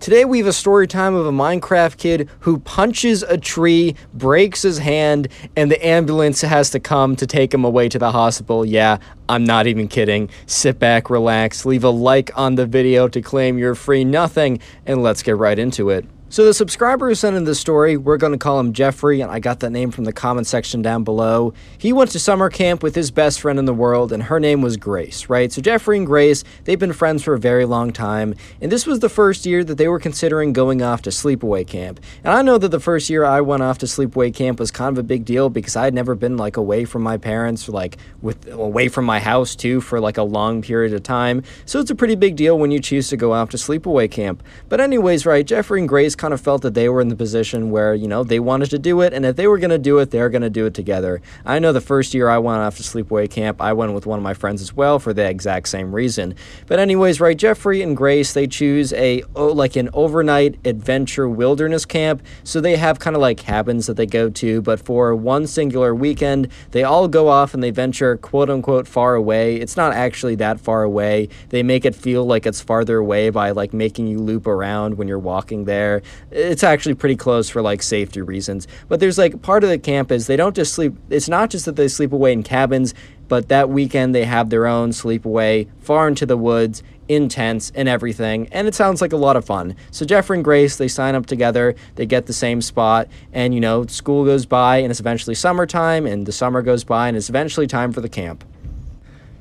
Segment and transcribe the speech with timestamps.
[0.00, 4.62] Today we have a story time of a Minecraft kid who punches a tree, breaks
[4.62, 8.64] his hand, and the ambulance has to come to take him away to the hospital.
[8.64, 8.96] Yeah,
[9.28, 10.30] I'm not even kidding.
[10.46, 15.02] Sit back, relax, leave a like on the video to claim your free nothing, and
[15.02, 16.06] let's get right into it.
[16.32, 19.32] So the subscriber who sent in this story, we're going to call him Jeffrey, and
[19.32, 21.52] I got that name from the comment section down below.
[21.76, 24.62] He went to summer camp with his best friend in the world, and her name
[24.62, 25.50] was Grace, right?
[25.50, 29.00] So Jeffrey and Grace, they've been friends for a very long time, and this was
[29.00, 31.98] the first year that they were considering going off to sleepaway camp.
[32.22, 34.96] And I know that the first year I went off to sleepaway camp was kind
[34.96, 37.96] of a big deal because I had never been like away from my parents, like
[38.22, 41.42] with away from my house too, for like a long period of time.
[41.66, 44.44] So it's a pretty big deal when you choose to go off to sleepaway camp.
[44.68, 47.70] But anyways, right, Jeffrey and Grace kind of felt that they were in the position
[47.70, 49.14] where, you know, they wanted to do it.
[49.14, 51.22] And if they were going to do it, they're going to do it together.
[51.46, 54.18] I know the first year I went off to sleepaway camp, I went with one
[54.18, 56.34] of my friends as well for the exact same reason.
[56.66, 61.86] But, anyways, right, Jeffrey and Grace, they choose a, oh, like an overnight adventure wilderness
[61.86, 62.22] camp.
[62.44, 65.94] So they have kind of like cabins that they go to, but for one singular
[65.94, 69.56] weekend, they all go off and they venture quote unquote far away.
[69.56, 71.30] It's not actually that far away.
[71.48, 75.08] They make it feel like it's farther away by like making you loop around when
[75.08, 78.66] you're walking there it's actually pretty close for like safety reasons.
[78.88, 80.94] But there's like part of the camp is they don't just sleep.
[81.10, 82.94] It's not just that they sleep away in cabins,
[83.28, 87.72] but that weekend they have their own sleep away far into the woods in tents
[87.74, 90.86] and everything and it sounds like a lot of fun so jeffrey and grace they
[90.86, 94.92] sign up together they get the same spot and you know school goes by and
[94.92, 98.44] it's eventually summertime and the summer goes by and it's eventually time for the camp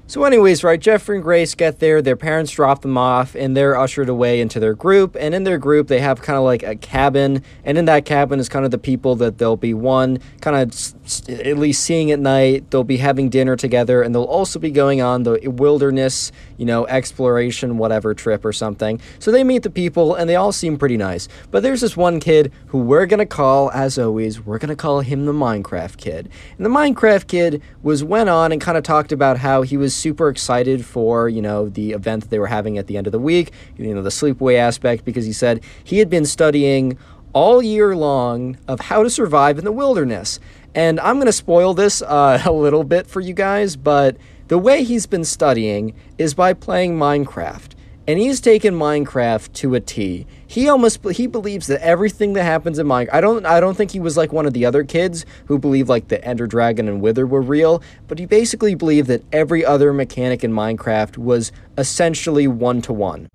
[0.09, 3.77] so, anyways, right, Jeffrey and Grace get there, their parents drop them off, and they're
[3.77, 5.15] ushered away into their group.
[5.19, 8.39] And in their group, they have kind of like a cabin, and in that cabin
[8.39, 12.19] is kind of the people that they'll be one, kind of at least seeing at
[12.19, 12.71] night.
[12.71, 16.87] They'll be having dinner together, and they'll also be going on the wilderness, you know,
[16.87, 18.99] exploration, whatever trip or something.
[19.19, 21.27] So they meet the people, and they all seem pretty nice.
[21.51, 25.27] But there's this one kid who we're gonna call, as always, we're gonna call him
[25.27, 26.29] the Minecraft kid.
[26.57, 29.98] And the Minecraft kid was went on and kind of talked about how he was
[29.99, 33.11] super excited for, you know, the event that they were having at the end of
[33.11, 36.97] the week, you know, the sleepaway aspect, because he said he had been studying
[37.33, 40.39] all year long of how to survive in the wilderness.
[40.73, 44.17] And I'm going to spoil this uh, a little bit for you guys, but
[44.47, 47.68] the way he's been studying is by playing Minecraft
[48.09, 50.25] and he's taken Minecraft to a T.
[50.47, 53.13] He almost he believes that everything that happens in Minecraft.
[53.13, 55.89] I don't I don't think he was like one of the other kids who believed
[55.89, 59.93] like the Ender Dragon and Wither were real, but he basically believed that every other
[59.93, 63.29] mechanic in Minecraft was essentially one to one.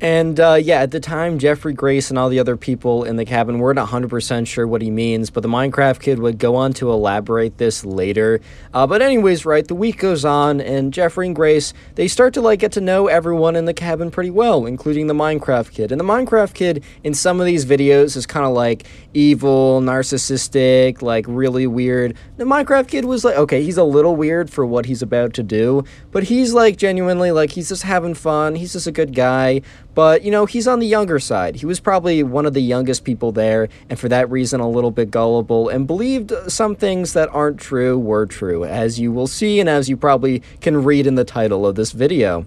[0.00, 3.24] And uh, yeah, at the time, Jeffrey Grace and all the other people in the
[3.24, 6.90] cabin weren't 100% sure what he means, but the Minecraft kid would go on to
[6.90, 8.40] elaborate this later.
[8.74, 12.40] Uh, but, anyways, right, the week goes on, and Jeffrey and Grace, they start to
[12.40, 15.92] like get to know everyone in the cabin pretty well, including the Minecraft kid.
[15.92, 21.02] And the Minecraft kid in some of these videos is kind of like evil, narcissistic,
[21.02, 22.16] like really weird.
[22.36, 25.44] The Minecraft kid was like, okay, he's a little weird for what he's about to
[25.44, 29.62] do, but he's like genuinely like, he's just having fun, he's just a good guy.
[29.94, 31.56] But, you know, he's on the younger side.
[31.56, 34.90] He was probably one of the youngest people there, and for that reason, a little
[34.90, 39.60] bit gullible, and believed some things that aren't true were true, as you will see
[39.60, 42.46] and as you probably can read in the title of this video.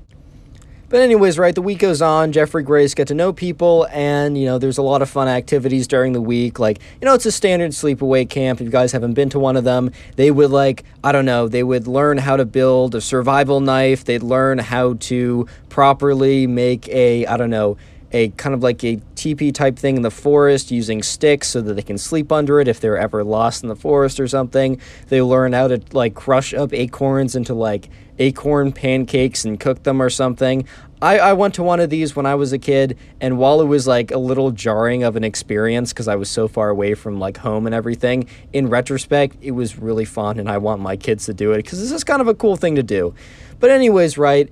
[0.90, 2.32] But anyways, right, the week goes on.
[2.32, 5.86] Jeffrey Grace get to know people, and you know, there's a lot of fun activities
[5.86, 6.60] during the week.
[6.60, 8.62] Like, you know, it's a standard sleepaway camp.
[8.62, 11.50] If you guys haven't been to one of them, they would like, I don't know,
[11.50, 14.06] they would learn how to build a survival knife.
[14.06, 17.76] They'd learn how to properly make a, I don't know,
[18.14, 21.74] a kind of like a teepee type thing in the forest using sticks so that
[21.74, 24.80] they can sleep under it if they're ever lost in the forest or something.
[25.10, 27.90] They learn how to like crush up acorns into like
[28.20, 30.68] acorn pancakes and cook them or something.
[31.02, 33.66] I, I went to one of these when I was a kid, and while it
[33.66, 37.20] was like a little jarring of an experience because I was so far away from
[37.20, 41.26] like home and everything, in retrospect, it was really fun, and I want my kids
[41.28, 43.14] to do it because this is kind of a cool thing to do.
[43.60, 44.50] But, anyways, right,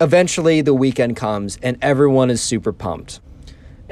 [0.00, 3.20] eventually the weekend comes, and everyone is super pumped.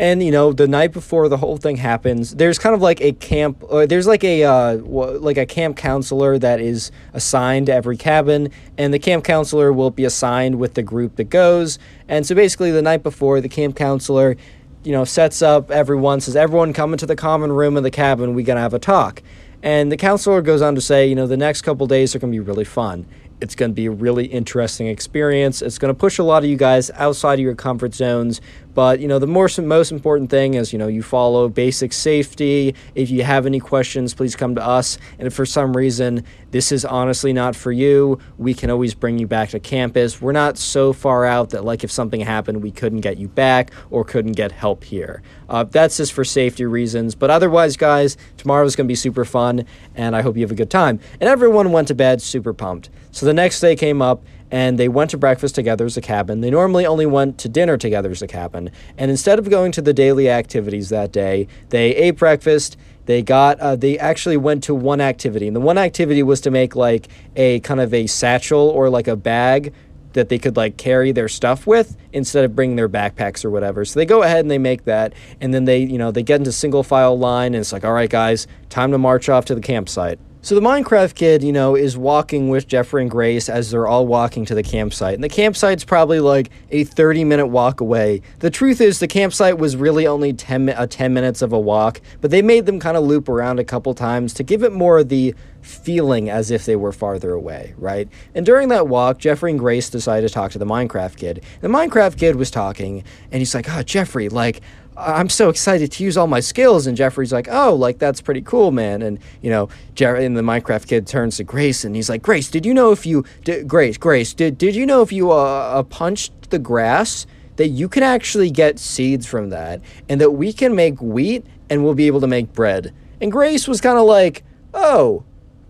[0.01, 3.13] And you know, the night before the whole thing happens, there's kind of like a
[3.13, 3.63] camp.
[3.69, 8.49] Uh, there's like a uh, like a camp counselor that is assigned to every cabin,
[8.79, 11.79] and the camp counselor will be assigned with the group that goes.
[12.09, 14.39] And so basically, the night before, the camp counselor,
[14.85, 18.33] you know, sets up everyone, says, "Everyone come into the common room of the cabin.
[18.33, 19.23] We gotta have a talk."
[19.63, 22.33] And the counselor goes on to say, you know, the next couple days are going
[22.33, 23.05] to be really fun.
[23.41, 25.63] It's going to be a really interesting experience.
[25.63, 28.41] It's going to push a lot of you guys outside of your comfort zones,
[28.75, 32.75] But you know, the more most important thing is you know you follow basic safety.
[32.95, 34.99] If you have any questions, please come to us.
[35.19, 39.19] And if for some reason this is honestly not for you, we can always bring
[39.19, 40.21] you back to campus.
[40.21, 43.73] We're not so far out that like if something happened, we couldn't get you back
[43.91, 45.23] or couldn't get help here.
[45.49, 47.15] Uh, that's just for safety reasons.
[47.15, 49.65] But otherwise, guys, tomorrow's gonna be super fun,
[49.95, 51.01] and I hope you have a good time.
[51.21, 52.91] And everyone went to bed super pumped.
[53.13, 56.41] So the next day came up and they went to breakfast together as a cabin.
[56.41, 58.71] They normally only went to dinner together as a cabin.
[58.99, 62.77] And instead of going to the daily activities that day, they ate breakfast.
[63.07, 65.47] They got, uh, they actually went to one activity.
[65.47, 69.09] And the one activity was to make like a kind of a satchel or like
[69.09, 69.73] a bag
[70.13, 73.85] that they could like carry their stuff with instead of bringing their backpacks or whatever.
[73.85, 76.41] So they go ahead and they make that and then they, you know, they get
[76.41, 79.55] into single file line and it's like, "All right, guys, time to march off to
[79.55, 83.71] the campsite." So the Minecraft kid, you know, is walking with Jeffrey and Grace as
[83.71, 85.13] they're all walking to the campsite.
[85.13, 88.23] And the campsite's probably like a 30 minute walk away.
[88.39, 91.61] The truth is the campsite was really only 10 a uh, 10 minutes of a
[91.61, 94.73] walk, but they made them kind of loop around a couple times to give it
[94.73, 98.09] more of the feeling as if they were farther away, right?
[98.35, 101.45] And during that walk, Jeffrey and Grace decided to talk to the Minecraft kid.
[101.61, 104.63] The Minecraft kid was talking, and he's like, "Oh, Jeffrey, like
[105.01, 106.87] I'm so excited to use all my skills.
[106.87, 109.03] And Jeffrey's like, oh, like that's pretty cool, man.
[109.03, 112.51] And you know, Jerry and the Minecraft kid turns to Grace and he's like, Grace,
[112.51, 115.35] did you know if you, did, Grace, Grace, did did you know if you uh,
[115.35, 117.27] uh, punched the grass
[117.57, 121.85] that you can actually get seeds from that, and that we can make wheat and
[121.85, 122.95] we'll be able to make bread.
[123.21, 125.25] And Grace was kind of like, oh,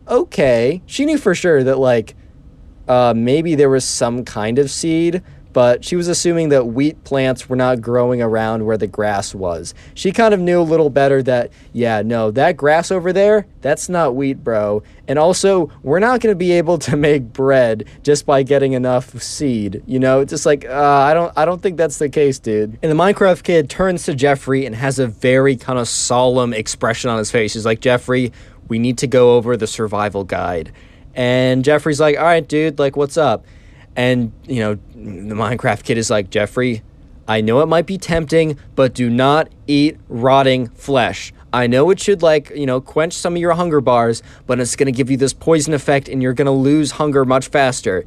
[0.06, 0.83] okay.
[0.87, 2.15] She knew for sure that like
[2.87, 7.49] uh, maybe there was some kind of seed but she was assuming that wheat plants
[7.49, 9.75] were not growing around where the grass was.
[9.94, 13.88] She kind of knew a little better that, yeah, no, that grass over there, that's
[13.88, 14.82] not wheat, bro.
[15.08, 19.20] And also, we're not going to be able to make bread just by getting enough
[19.20, 19.82] seed.
[19.87, 22.79] You know, just like uh, I don't, I don't think that's the case, dude.
[22.82, 27.11] And the Minecraft kid turns to Jeffrey and has a very kind of solemn expression
[27.11, 27.55] on his face.
[27.55, 28.32] He's like, Jeffrey,
[28.69, 30.73] we need to go over the survival guide.
[31.14, 33.44] And Jeffrey's like, all right, dude, like, what's up?
[33.96, 36.82] And, you know, the Minecraft kid is like, Jeffrey,
[37.26, 41.32] I know it might be tempting, but do not eat rotting flesh.
[41.52, 44.76] I know it should, like, you know, quench some of your hunger bars, but it's
[44.76, 48.06] going to give you this poison effect and you're going to lose hunger much faster.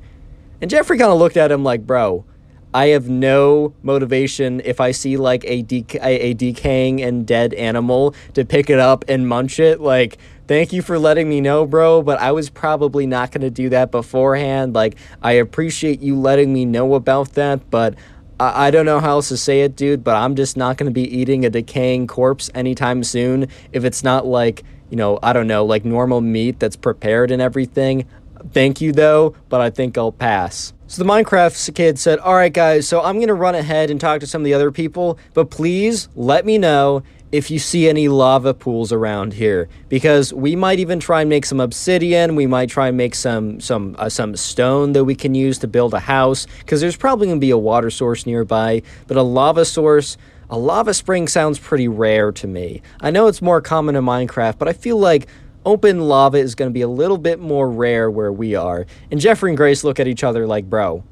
[0.61, 2.25] And Jeffrey kind of looked at him like, bro,
[2.73, 8.15] I have no motivation if I see like a, dec- a decaying and dead animal
[8.33, 9.79] to pick it up and munch it.
[9.79, 10.17] Like,
[10.47, 13.69] thank you for letting me know, bro, but I was probably not going to do
[13.69, 14.73] that beforehand.
[14.73, 17.95] Like, I appreciate you letting me know about that, but
[18.39, 20.87] I, I don't know how else to say it, dude, but I'm just not going
[20.89, 25.33] to be eating a decaying corpse anytime soon if it's not like, you know, I
[25.33, 28.07] don't know, like normal meat that's prepared and everything.
[28.51, 30.73] Thank you, though, but I think I'll pass.
[30.87, 33.99] So the Minecraft kid said, All right, guys, so I'm going to run ahead and
[33.99, 37.03] talk to some of the other people, but please let me know
[37.33, 41.47] if you see any lava pools around here because we might even try and make
[41.47, 45.33] some obsidian we might try and make some some uh, some stone that we can
[45.33, 48.79] use to build a house because there's probably going to be a water source nearby
[49.07, 50.15] but a lava source
[50.51, 54.59] a lava spring sounds pretty rare to me i know it's more common in minecraft
[54.59, 55.27] but i feel like
[55.65, 59.19] open lava is going to be a little bit more rare where we are and
[59.19, 61.03] jeffrey and grace look at each other like bro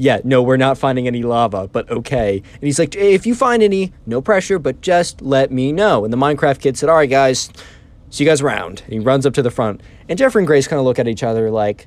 [0.00, 2.38] yeah, no, we're not finding any lava, but okay.
[2.38, 6.04] And he's like, if you find any, no pressure, but just let me know.
[6.04, 7.50] And the Minecraft kid said, all right, guys,
[8.08, 8.80] see you guys around.
[8.84, 9.82] And he runs up to the front.
[10.08, 11.86] And Jeffrey and Grace kind of look at each other like,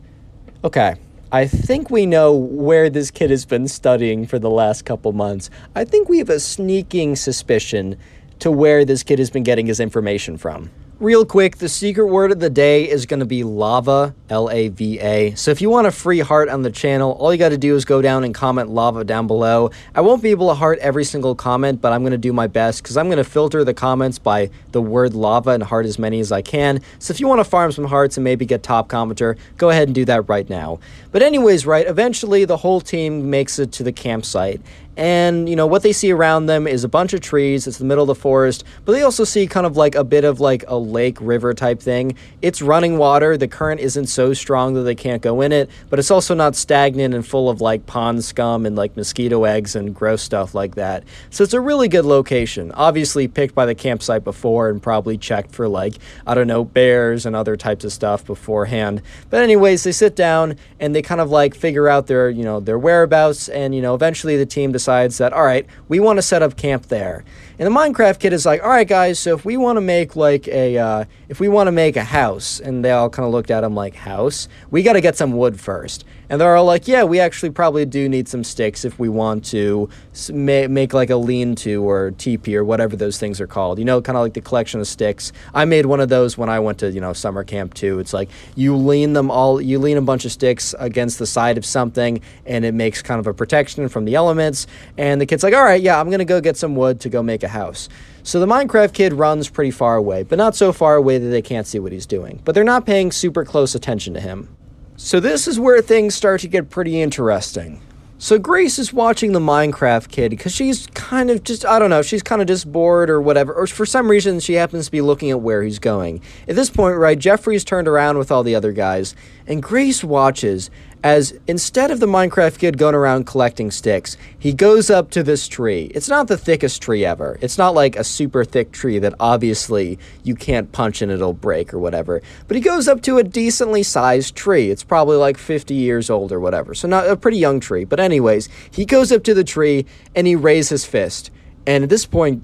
[0.64, 0.94] okay,
[1.32, 5.50] I think we know where this kid has been studying for the last couple months.
[5.76, 7.98] I think we have a sneaking suspicion
[8.38, 10.70] to where this kid has been getting his information from.
[11.04, 14.70] Real quick, the secret word of the day is going to be lava, L A
[14.70, 15.36] V A.
[15.36, 17.76] So if you want a free heart on the channel, all you got to do
[17.76, 19.70] is go down and comment lava down below.
[19.94, 22.48] I won't be able to heart every single comment, but I'm going to do my
[22.48, 26.00] best because I'm going to filter the comments by the word lava and heart as
[26.00, 26.80] many as I can.
[27.00, 29.90] So if you want to farm some hearts and maybe get top commenter, go ahead
[29.90, 30.80] and do that right now.
[31.12, 34.62] But anyways, right, eventually the whole team makes it to the campsite
[34.96, 37.86] and you know what they see around them is a bunch of trees it's the
[37.86, 40.64] middle of the forest but they also see kind of like a bit of like
[40.68, 42.16] a lake river type thing.
[42.42, 46.00] It's running water the current isn't so strong that they can't go in it but
[46.00, 49.96] it's also not stagnant and full of like pond scum and like mosquito eggs and
[49.96, 51.04] gross stuff like that.
[51.30, 55.52] So it's a really good location obviously picked by the campsite before and probably checked
[55.52, 55.96] for like
[56.28, 59.02] i don't know bears and other types of stuff beforehand.
[59.30, 62.60] But anyways they sit down and they kind of like figure out their you know
[62.60, 66.22] their whereabouts and you know eventually the team decides that, all right, we want to
[66.22, 67.24] set up camp there.
[67.60, 70.16] And the Minecraft kid is like, all right, guys, so if we want to make
[70.16, 73.32] like a, uh, if we want to make a house, and they all kind of
[73.32, 76.04] looked at him like, house, we got to get some wood first.
[76.30, 79.46] And they're all like, yeah, we actually probably do need some sticks if we want
[79.46, 79.88] to
[80.32, 83.78] make, make like a lean to or teepee or whatever those things are called.
[83.78, 85.32] You know, kind of like the collection of sticks.
[85.54, 88.00] I made one of those when I went to, you know, summer camp too.
[88.00, 91.60] It's like you lean them all, you lean a bunch of sticks against the side
[91.60, 94.66] of something and it makes kind of a protection from the elements.
[94.98, 97.10] And the kid's like, all right, yeah, I'm going to go get some wood to
[97.10, 97.90] go make a house.
[98.24, 101.42] So the Minecraft kid runs pretty far away, but not so far away that they
[101.42, 102.42] can't see what he's doing.
[102.46, 104.56] But they're not paying super close attention to him.
[104.96, 107.82] So this is where things start to get pretty interesting.
[108.24, 112.02] So Grace is watching the Minecraft kid because she's kind of just, I don't know,
[112.02, 113.54] she's kind of just bored or whatever.
[113.54, 116.22] Or for some reason, she happens to be looking at where he's going.
[116.48, 119.14] At this point, right, Jeffrey's turned around with all the other guys,
[119.46, 120.70] and Grace watches
[121.04, 125.50] as instead of the Minecraft kid going around collecting sticks, he goes up to this
[125.50, 125.92] tree.
[125.94, 127.38] It's not the thickest tree ever.
[127.42, 131.74] It's not like a super thick tree that obviously you can't punch and it'll break
[131.74, 132.22] or whatever.
[132.48, 134.72] But he goes up to a decently sized tree.
[134.72, 136.74] It's probably like 50 years old or whatever.
[136.74, 137.84] So not a pretty young tree.
[137.84, 141.32] But anyways, he goes up to the tree and he raises his fist.
[141.68, 142.44] And at this point,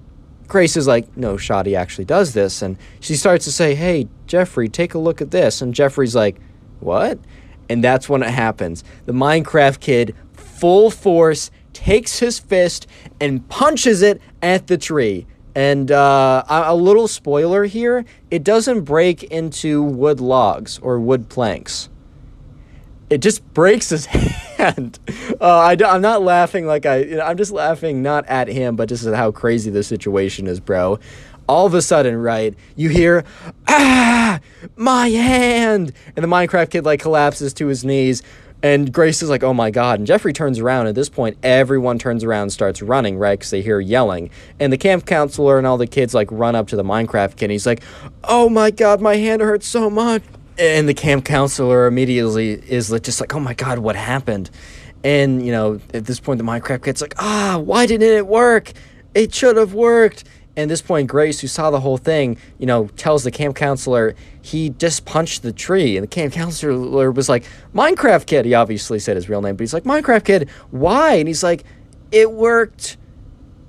[0.49, 2.61] Grace is like, no, Shoddy actually does this.
[2.61, 5.61] And she starts to say, hey, Jeffrey, take a look at this.
[5.61, 6.41] And Jeffrey's like,
[6.79, 7.19] what?
[7.69, 8.83] And that's when it happens.
[9.05, 12.88] The Minecraft kid, full force, takes his fist
[13.21, 15.27] and punches it at the tree.
[15.55, 21.89] And uh, a little spoiler here it doesn't break into wood logs or wood planks.
[23.09, 24.99] It just breaks his hand.
[25.41, 28.75] Uh, I, am not laughing like I, you know, I'm just laughing not at him,
[28.75, 30.99] but just at how crazy the situation is, bro
[31.49, 33.25] all of a sudden, right, you hear,
[33.67, 34.39] ah,
[34.75, 35.91] my hand.
[36.15, 38.21] And the Minecraft kid like collapses to his knees.
[38.61, 39.99] And Grace is like, oh my God.
[39.99, 40.85] And Jeffrey turns around.
[40.85, 43.39] At this point, everyone turns around starts running, right?
[43.39, 44.29] Because they hear yelling.
[44.59, 47.45] And the camp counselor and all the kids like run up to the Minecraft kid.
[47.45, 47.81] And he's like,
[48.25, 50.21] oh my God, my hand hurts so much.
[50.59, 54.51] And the camp counselor immediately is just like, oh my God, what happened?
[55.03, 58.73] And, you know, at this point, the Minecraft kid's like, ah, why didn't it work?
[59.15, 60.25] It should have worked.
[60.59, 63.55] And at this point, Grace, who saw the whole thing, you know, tells the camp
[63.55, 65.95] counselor he just punched the tree.
[65.95, 68.45] And the camp counselor was like, Minecraft Kid.
[68.45, 71.13] He obviously said his real name, but he's like, Minecraft Kid, why?
[71.13, 71.63] And he's like,
[72.11, 72.97] it worked.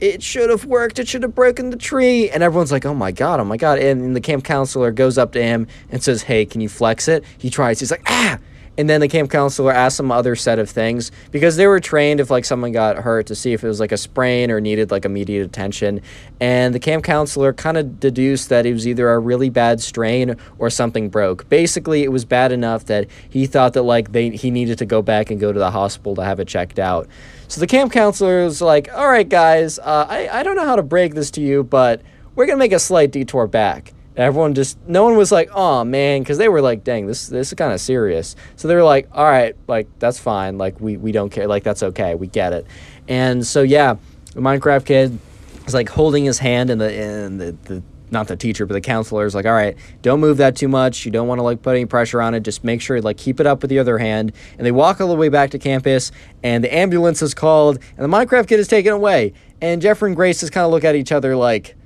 [0.00, 0.98] It should have worked.
[0.98, 2.28] It should have broken the tree.
[2.28, 3.78] And everyone's like, oh my God, oh my God.
[3.78, 7.22] And the camp counselor goes up to him and says, hey, can you flex it?
[7.38, 7.78] He tries.
[7.78, 8.38] He's like, ah.
[8.78, 12.20] And then the camp counselor asked some other set of things because they were trained
[12.20, 14.90] if like someone got hurt to see if it was like a sprain or needed
[14.90, 16.00] like immediate attention.
[16.40, 20.36] And the camp counselor kind of deduced that it was either a really bad strain
[20.58, 21.48] or something broke.
[21.48, 25.02] Basically, it was bad enough that he thought that like they he needed to go
[25.02, 27.06] back and go to the hospital to have it checked out.
[27.48, 30.76] So the camp counselor was like, "All right, guys, uh, I I don't know how
[30.76, 32.00] to break this to you, but
[32.34, 36.20] we're gonna make a slight detour back." Everyone just no one was like oh man
[36.20, 38.36] because they were like dang this this is kind of serious.
[38.56, 41.64] So they were like all right like that's fine like we we don't care like
[41.64, 42.66] that's okay we get it.
[43.08, 43.96] And so yeah
[44.34, 45.18] the minecraft kid
[45.66, 48.80] is like holding his hand and the and the, the not the teacher but the
[48.80, 51.62] counselor is like all right don't move that too much you don't want to like
[51.62, 53.98] put any pressure on it just make sure like keep it up with the other
[53.98, 54.32] hand.
[54.58, 56.12] And they walk all the way back to campus
[56.42, 59.32] and the ambulance is called and the minecraft kid is taken away.
[59.62, 61.76] And jeffrey and grace just kind of look at each other like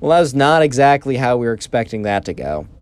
[0.00, 2.66] well, that was not exactly how we were expecting that to go.